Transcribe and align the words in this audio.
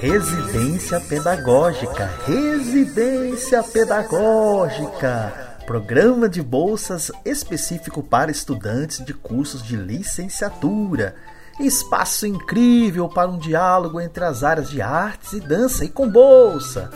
Residência 0.00 0.98
Pedagógica, 0.98 2.10
Residência 2.26 3.62
Pedagógica, 3.62 5.56
programa 5.66 6.28
de 6.28 6.42
bolsas 6.42 7.12
específico 7.24 8.02
para 8.02 8.30
estudantes 8.30 9.04
de 9.04 9.12
cursos 9.12 9.62
de 9.62 9.76
licenciatura. 9.76 11.14
Espaço 11.60 12.26
incrível 12.26 13.08
para 13.08 13.30
um 13.30 13.38
diálogo 13.38 14.00
entre 14.00 14.24
as 14.24 14.42
áreas 14.42 14.70
de 14.70 14.80
artes 14.80 15.34
e 15.34 15.40
dança 15.40 15.84
e 15.84 15.88
com 15.88 16.08
bolsa. 16.08 16.90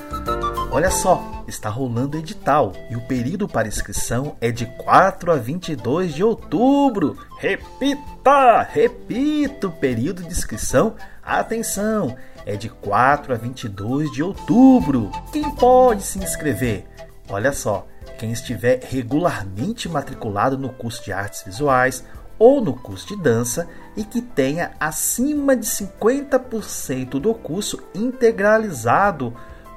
Olha 0.74 0.90
só, 0.90 1.44
está 1.46 1.68
rolando 1.68 2.18
edital 2.18 2.72
e 2.90 2.96
o 2.96 3.00
período 3.02 3.46
para 3.46 3.68
inscrição 3.68 4.36
é 4.40 4.50
de 4.50 4.66
4 4.66 5.30
a 5.30 5.36
22 5.36 6.12
de 6.12 6.24
outubro. 6.24 7.16
Repita, 7.38 8.62
repito, 8.62 9.70
período 9.70 10.24
de 10.24 10.32
inscrição, 10.32 10.96
atenção, 11.22 12.16
é 12.44 12.56
de 12.56 12.68
4 12.68 13.32
a 13.32 13.36
22 13.36 14.10
de 14.10 14.20
outubro. 14.20 15.12
Quem 15.32 15.48
pode 15.48 16.02
se 16.02 16.18
inscrever? 16.18 16.88
Olha 17.28 17.52
só, 17.52 17.86
quem 18.18 18.32
estiver 18.32 18.80
regularmente 18.82 19.88
matriculado 19.88 20.58
no 20.58 20.70
curso 20.70 21.04
de 21.04 21.12
artes 21.12 21.44
visuais 21.44 22.04
ou 22.36 22.60
no 22.60 22.74
curso 22.74 23.06
de 23.06 23.22
dança 23.22 23.68
e 23.96 24.02
que 24.02 24.20
tenha 24.20 24.72
acima 24.80 25.54
de 25.54 25.66
50% 25.68 27.20
do 27.20 27.32
curso 27.32 27.80
integralizado 27.94 29.32